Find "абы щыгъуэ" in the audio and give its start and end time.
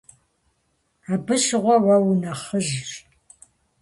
1.13-1.75